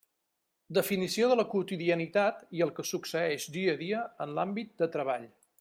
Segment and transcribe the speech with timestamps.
[0.77, 5.33] Definició de la quotidianitat i el que succeeix dia a dia en l'àmbit de treball.